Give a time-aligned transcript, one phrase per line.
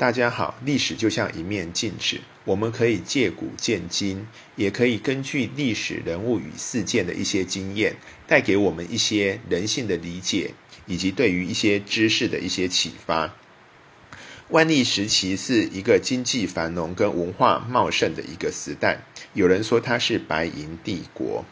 [0.00, 4.26] 大家好，历史就像一面镜子，我们可以借古鉴今，
[4.56, 7.94] 也可以根据历史人物与事件的一些经验，
[8.26, 10.54] 带给我们一些人性的理解，
[10.86, 13.36] 以及对于一些知识的一些启发。
[14.48, 19.02] 万历时期是一个经济繁荣跟文化茂盛的一个时代，
[19.34, 21.44] 有人说它是白银帝国。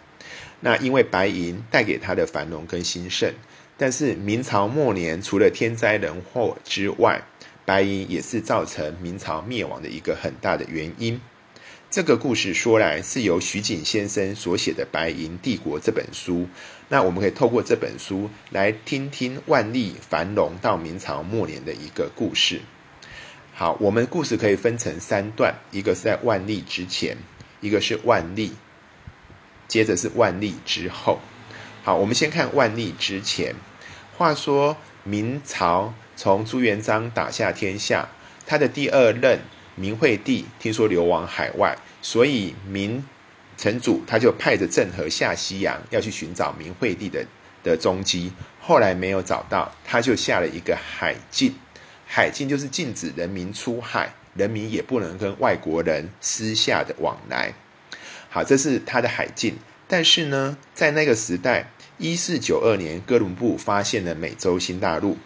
[0.61, 3.35] 那因为白银带给它的繁荣跟兴盛，
[3.77, 7.23] 但是明朝末年除了天灾人祸之外，
[7.69, 11.21] 白银也是造成明朝灭亡的一个很大的原因。
[11.91, 16.49] 这个故事说来是由徐景先生所写的《白银帝国》这本书。
[16.89, 22.63] 那我们可以透过这本书来听听万历繁荣到明朝末年的一个故事。
[23.53, 27.19] 好，我们故事可以分成三段，一个是在万历之前，
[27.61, 28.53] 一个是万历，
[29.67, 31.21] 接着是万历之后。
[31.83, 33.55] 好，我们先看万历之前。
[34.17, 35.93] 话说明朝。
[36.19, 38.09] 从朱元璋打下天下，
[38.45, 39.39] 他的第二任
[39.77, 43.05] 明惠帝听说流亡海外，所以明
[43.57, 47.25] 成祖他就派着郑和下西洋，要去寻找明惠帝的
[47.63, 48.33] 的踪迹。
[48.61, 51.55] 后来没有找到，他就下了一个海禁，
[52.05, 57.55] 海禁就是禁止人民出海，人民也不能跟外国人私下的往来。
[58.29, 59.57] 好，这是他的海禁。
[59.87, 65.17] 但是呢，在那个时代，一四九二年，哥伦布发现了美洲新大陆。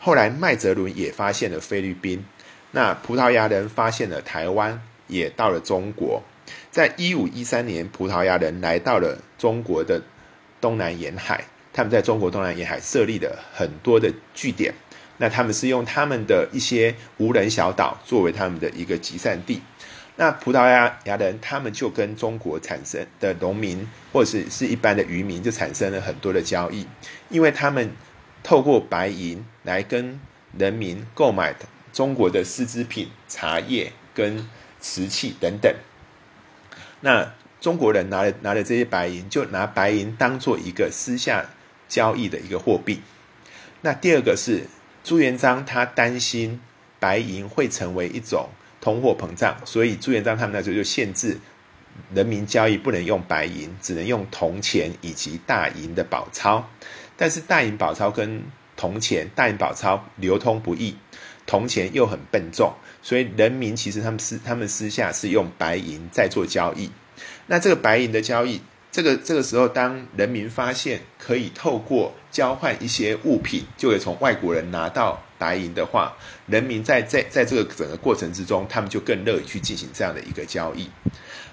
[0.00, 2.24] 后来麦哲伦也发现了菲律宾，
[2.70, 6.22] 那葡萄牙人发现了台湾，也到了中国。
[6.70, 10.00] 在一五一三年，葡萄牙人来到了中国的
[10.60, 14.72] 东南沿海，他们在中国东南沿海设立了很多的据点。
[15.16, 19.60] 那他们是用他们的一些无人小岛作为他们的一个集散地。
[20.14, 26.86] 那葡萄牙牙人他们就跟中国产生的农民或者是是一般的渔民就产生了很多的交易，
[27.30, 27.90] 因为他们。
[28.42, 30.20] 透过白银来跟
[30.56, 31.54] 人民购买
[31.92, 34.48] 中国的丝织品、茶叶跟
[34.80, 35.74] 瓷器等等。
[37.00, 41.50] 那中国人拿了拿了这些白银，就拿白银当做一个私下
[41.88, 43.00] 交易的一个货币。
[43.80, 44.64] 那第二个是
[45.02, 46.60] 朱元璋，他担心
[46.98, 48.48] 白银会成为一种
[48.80, 51.38] 通货膨胀，所以朱元璋他们那时候就限制
[52.14, 56.68] 人民交易不能用白银，只能用铜钱以及大银的宝钞。
[57.18, 58.42] 但是大银宝钞跟
[58.76, 60.96] 铜钱，大银宝钞流通不易，
[61.46, 66.88] 铜钱又很笨重，所以人民其实他们私他们私下是用白银在做交易。
[67.48, 68.60] 那这个白银的交易，
[68.92, 80.88] 这个这个时候，当人民发现可以透过交换一些物品，就可以从外国人拿到白银的话，人民在在在这个整个过程之中，他们就更乐意去进行这样的一个交易。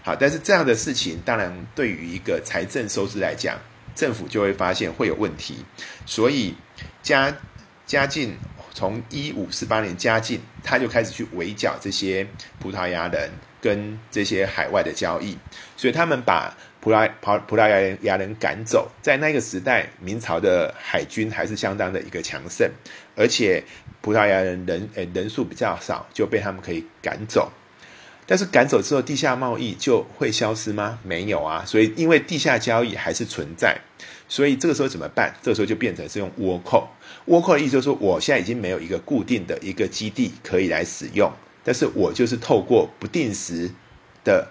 [0.04, 3.58] 好，但是这样的事情，当然对于一个财政收支来讲。
[3.96, 5.66] 政府就会发现会有问题，
[6.06, 6.54] 所以
[7.02, 7.36] 嘉
[7.86, 8.36] 嘉靖
[8.74, 12.28] 从一五四八年嘉靖，他就开始去围剿这些
[12.60, 15.38] 葡萄牙人跟这些海外的交易，
[15.78, 18.92] 所以他们把葡萄葡葡萄牙人牙人赶走。
[19.02, 22.70] 在那个时代，明朝的海军还是相当的一个强盛，
[23.16, 23.64] 而且
[24.02, 27.52] 葡萄牙人人诶人数比较少，就被他们可以赶走。
[28.28, 30.98] 但是赶走之后，地下贸易就会消失吗？
[31.04, 33.80] 没有啊，所以因为地下交易还是存在，
[34.28, 35.36] 所以这个时候怎么办？
[35.44, 36.90] 这个时候就变成是用倭寇。
[37.28, 41.32] 倭寇的意思就是说，我现在已经没有一个固定的一个基地可以来使用，
[41.64, 43.70] 但是我就是透过不定时
[44.24, 44.48] 的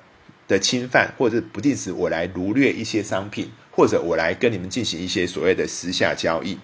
[0.47, 6.59] 的侵犯，或者不定时我来掳掠一些商品，或者我来跟你们进行一些所谓的私下交易。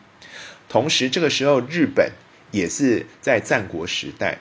[0.69, 2.13] 同时，这个时候日本
[2.53, 4.39] 也是在战国时代。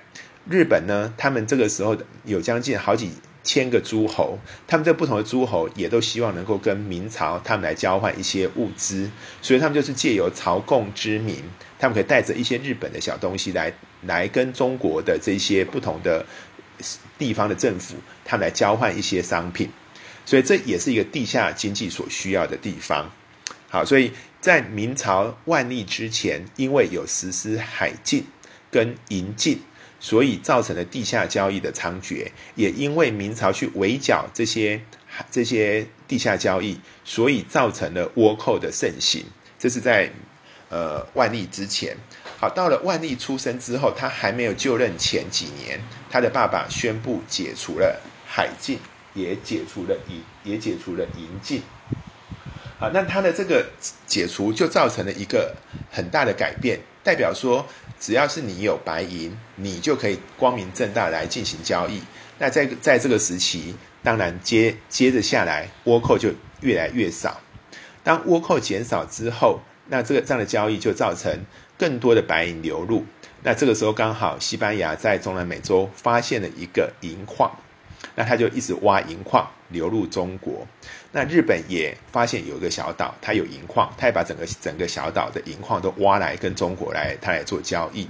[0.50, 1.96] 日本呢，他们这个时候
[2.26, 3.12] 有将近好几
[3.44, 9.10] 千个诸侯，他们这不同的诸侯也都希望能够跟明朝他们来交换一些物资，
[9.44, 11.44] 所以他们就是借由朝贡之名，
[11.78, 13.72] 他们可以带着一些日本的小东西来
[14.02, 16.26] 来跟中国的这些不同的
[17.20, 17.96] 地方的政府，
[18.26, 19.70] 他们来交换一些商品，
[20.26, 23.12] 所以这也是一个地下经济所需要的地方。
[23.70, 24.12] 好，所以
[24.42, 28.26] 在明朝万历之前，因为有实施海禁
[28.72, 29.62] 跟银禁。
[30.00, 32.26] 所以造成了地下交易的猖獗，
[32.56, 34.80] 也因为明朝去围剿这些
[35.30, 39.26] 这些地下交易，所以造成了倭寇的盛行。
[39.58, 40.10] 这是在
[40.70, 41.98] 呃万历之前。
[42.40, 45.78] 好，到了万历出生之后，他还没有就任前几年，
[46.10, 48.80] 他的爸爸宣布解除了海禁，
[49.14, 51.62] 也解除了银，也解除了银禁。
[52.80, 53.66] 好，那他的这个
[54.08, 55.54] 解除就造成了一个
[55.92, 57.68] 很大的改变，代表说。
[58.00, 62.02] 只要是你有白银，你就可以光明正大来进行交易。
[62.38, 66.30] 那在在这个时期，当然接接着下来，倭寇就
[66.62, 67.42] 越来越少。
[68.04, 71.38] 当倭寇减少之后，那这个这样的交易就造成
[71.78, 73.06] 更多的白银流入。
[73.44, 77.52] 那这个时候刚好西班牙在中南美洲发现了一个银矿，
[78.16, 80.66] 那他就一直挖银矿流入中国。
[81.12, 88.08] 那日本也发现有一个小岛，它有银矿，它也把整个整个小岛的银矿都挖来跟中国来，它来做交易。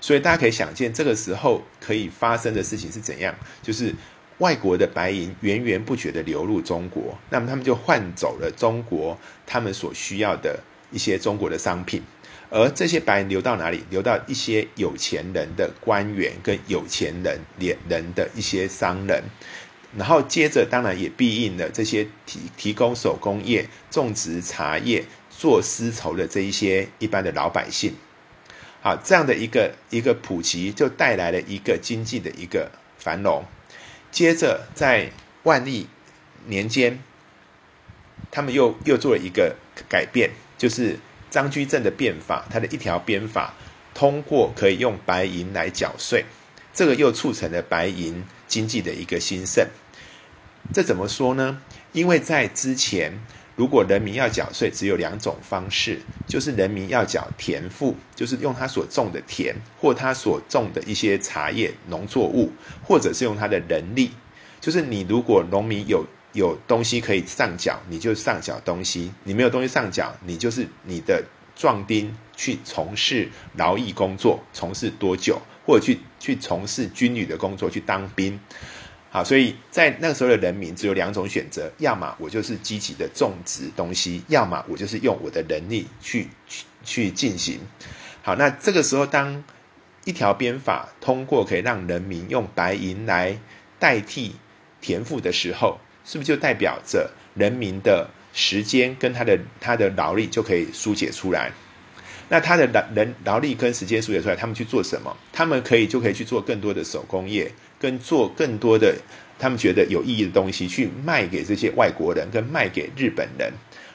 [0.00, 3.34] 所以大家可以想见，这个时候可以发生的事情是怎样？
[3.62, 3.94] 就是
[4.38, 10.58] 外国的白银源源不绝的流入中国，那么他们就换走了中国他们所需要的
[10.90, 12.02] 一些中国的商品，
[12.50, 13.84] 而这些白银流到哪里？
[13.90, 19.22] 流到一些有钱人的官员跟有钱人连人的一些商人，
[19.96, 27.94] 然后接着当然也必应了这些提提供手工业、种植茶叶、做丝绸的这一些一般的老百姓。
[28.82, 33.44] 好，这样的一个一个普及，就带来了一个经济的一个繁荣。
[34.10, 35.12] 接着在
[35.44, 35.86] 万历
[36.46, 36.98] 年间，
[38.32, 39.54] 他们又又做了一个
[39.88, 40.98] 改变，就是
[41.30, 43.54] 张居正的变法，他的一条鞭法，
[43.94, 46.24] 通过可以用白银来缴税，
[46.74, 49.66] 这个又促成了白银经济的一个兴盛。
[50.72, 51.62] 这怎么说呢？
[51.92, 53.20] 因为在之前。
[53.56, 62.50] 如果人民要缴税，只有两种方式，就是人民要缴田赋，就是用他所种的田或他所种的一些茶叶农作物，
[62.82, 64.12] 或者是用他的人力。
[64.62, 71.22] 就是你如果农民有有东西可以上缴，你就上缴东西；你没有东西上缴，你就是你的
[71.56, 78.38] 壮丁去从事劳役工作，从事多久，或者去去从事军旅的工作，去当兵。
[79.12, 87.58] 好，所以在那个时候的人民只有两种选择：要么我就是积极的种植东西，要么我就是用我的能力去去去进行。
[88.22, 89.42] 好，那这个时候，当
[90.04, 93.36] 一条鞭法通过，可以让人民用白银来
[93.80, 94.36] 代替
[94.80, 101.50] 田赋的时候，是不是就代表着人民的时间跟他的他的劳力就可以疏解出来？
[102.28, 105.16] 那他的劳人劳力跟时间疏解出来，他们去做什么？
[105.32, 107.50] 他们可以就可以去做更多的手工业。
[107.80, 108.94] 跟做更多的
[109.38, 113.50] 他们觉得有意义的东西去卖给这些外国人，跟卖给日本人，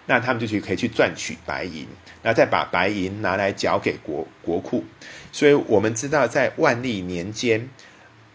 [0.08, 1.86] 那他们就去可以去赚取白银，
[2.24, 4.84] 然后再把白银拿来缴给国国库。
[5.32, 7.70] 所以我们知道，在万历年间，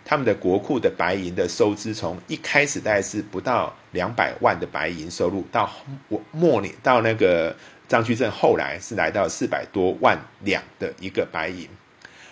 [0.04, 5.70] 他们的国库的白银的收支，从一开始大概是不到两百万的白银收入，到
[6.08, 7.54] 末末年到那个
[7.86, 11.68] 张居正后来是来到四百多万两的一个白银。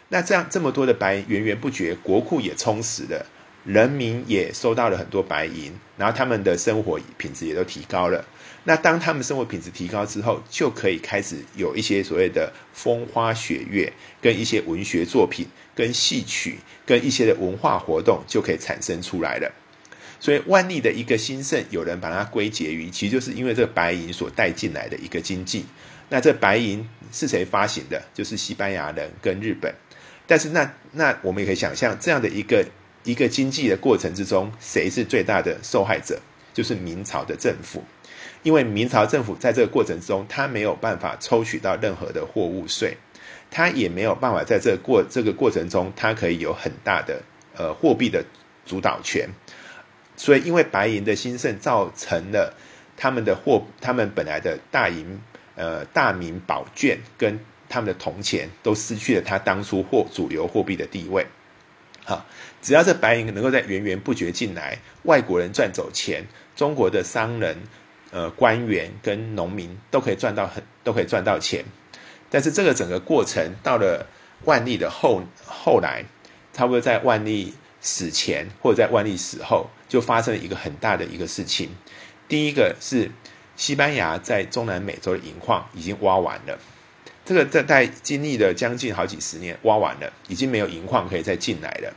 [0.08, 3.26] 那这样这么多的白银源源不绝，国库也充实了，
[3.64, 8.24] 人民也收到了很多白银，然后他们的生活品质也都提高了。
[8.64, 13.90] 那当他们生活品质提高之后，就可以开始有一些所谓的风花雪月，
[14.20, 19.50] 跟一些文学作品、跟戏曲、跟一些的文化活动就可以产生出来了。
[20.20, 25.64] 所以万历的一个兴盛，有人把它归结于，其实就是因为这个白银所带进来的一个经济。
[26.10, 28.02] 那这白银是谁发行的？
[28.12, 29.72] 就是西班牙人跟日本。
[30.26, 32.66] 但是那那我们也可以想象，这样的一个
[33.04, 36.20] 一个经济的过程之中，谁是最大的受害者？
[36.52, 37.84] 就是明朝的政府，
[38.42, 42.96] 因为明朝政府在这个过程中，他没有办法抽取到任何的货物税，
[43.50, 47.22] 他也没有办法在这个过这个过程中，他可以有很大的
[47.56, 48.24] 呃货币的
[48.64, 49.28] 主导权。
[50.16, 52.54] 所以，因为白银的兴盛，造成了
[52.96, 55.20] 他们的货，他们本来的大银
[55.54, 57.38] 呃大明宝卷跟。
[57.70, 61.26] 他们的铜钱都失去了它当初货主流货币的地位。
[62.02, 62.24] 好，
[62.62, 66.24] 只要这白银能够在源源不绝进来，外国人赚走钱，
[66.56, 67.58] 中国的商人、
[68.10, 71.64] 呃官员跟农民都可以赚到很都可以赚到钱。
[72.30, 74.06] 但是这个整个过程到了
[74.44, 76.04] 万历的后后来，
[76.52, 81.70] 差不多在万历死前或者在万历死后，就发生了一个很大的一个事情。
[82.28, 83.10] 第一个是
[83.56, 86.58] 西班牙在中南美洲的银矿已经挖完了。
[87.24, 91.94] 这个在在经历了将近好几十年，挖完了，已经没有银矿可以再进来了。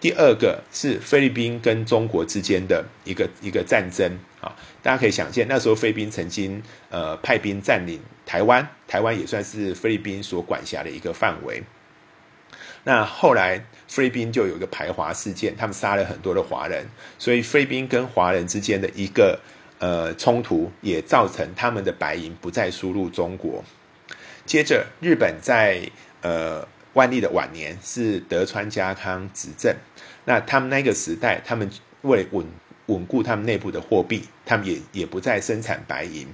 [0.00, 11.62] 第二个是菲律宾跟中国之间的一个一个战争啊，大家可以想见，那时候菲律宾曾经呃派兵占领台湾，台湾也算是菲律宾所管辖的一个范围。
[12.84, 16.84] 那后来菲律宾就有一个排华事件，他们杀了很多的华人，
[17.18, 19.38] 所以菲律宾跟华人之间的一个
[19.78, 23.64] 呃冲突，也造成他们的白银不再输入中国。
[24.44, 25.88] 接着，日本在
[26.22, 29.72] 呃万历的晚年是德川家康执政，
[30.24, 31.70] 那他们那个时代，他们
[32.00, 32.44] 为稳
[32.86, 36.26] 稳固他们内部的货币，他们也也不再生产白银，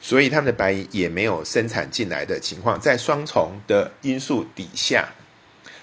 [0.00, 5.08] 所以他们的白银也没有生产进来的情况，在双重的因素底下，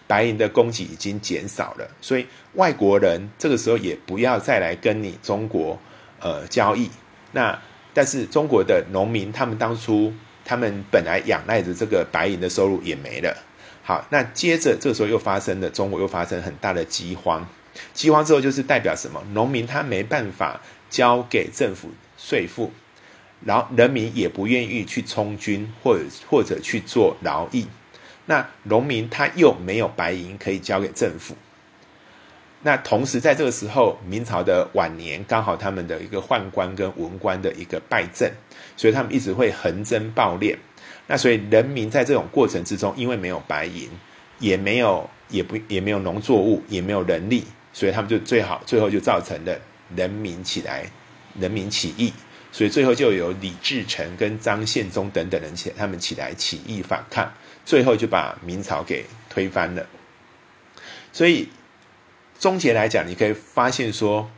[0.08, 5.80] 白银的供给已经减少了，所以外国人这个时候也不要再来跟你中国
[6.20, 6.90] 呃交易，
[7.32, 7.60] 那
[7.94, 10.14] 但是中国的农民他们当初。
[10.46, 13.38] 他们本来仰赖着这个白银的收入也没了。
[13.84, 17.48] 好，那接着这个时候又发生了，中国又发生很大的饥荒。
[17.94, 19.24] 饥荒之后就是代表什么？
[19.34, 20.60] 农民他没办法
[20.90, 22.72] 交给政府税赋，
[23.46, 27.68] 然后人民也不愿意去充军或者或者去做劳役。
[28.26, 31.36] 那农民他又没有白银可以交给政府。
[32.62, 38.30] 那同时在这个时候，明朝的晚年刚好他们的一个宦官跟文官的一个败政，
[38.76, 40.58] 所以他们一直会横征暴敛。
[41.08, 43.90] 那所以人民在这种过程之中，因为没有白银，
[44.40, 49.60] 也没有也不也没有农作物，也没有人力，所以他们就最好最后就造成了
[49.96, 50.86] 人民起来，
[51.40, 52.14] 人民起义。
[52.52, 57.32] 所以最后就有李自成跟张献忠等等人起他们起来起义反抗，
[57.66, 59.86] 最后就把明朝给推翻了。
[61.12, 61.50] 所以。
[62.40, 64.32] 终结来讲，你可以发现说，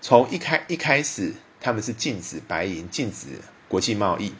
[0.00, 3.26] 从一开一开始，他们是禁止白银、禁止
[3.68, 4.32] 国际贸易，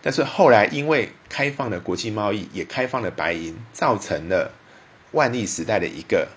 [0.00, 4.54] 但是后来因为开放了国际贸易，也开放了白银，造成了
[5.10, 6.28] 万历时代的一个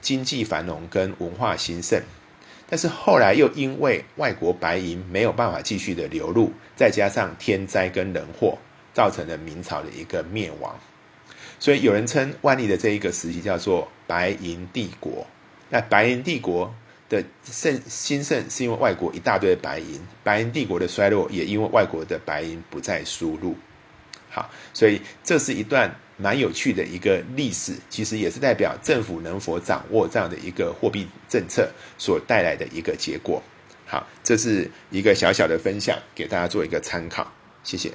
[0.00, 2.02] 经济繁荣跟文化兴盛。
[2.68, 8.56] 但是后来又因为外国白银没有办法继续的流入，再加上天灾跟人祸，
[8.94, 10.78] 造成了明朝的一个灭亡。
[11.58, 15.26] 所以有人称万历的这一个时期叫做白银帝国。
[15.68, 16.72] 那白银帝国
[17.08, 23.56] 的盛兴盛是因为外国一大堆白银，白银帝国的衰落也因为外国的白银不再输入。
[24.30, 33.42] 好，所以这是一段蛮有趣的一个历史，其实也是代表政府能否掌握这样的一个货币政策所带来的一个结果。
[33.86, 37.32] 好，这是一个小小的分享，给大家做一个参考。
[37.64, 37.90] 谢谢。